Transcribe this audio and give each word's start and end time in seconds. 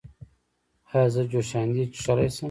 ایا 0.93 1.03
زه 1.13 1.21
جوشاندې 1.31 1.83
څښلی 1.93 2.29
شم؟ 2.35 2.39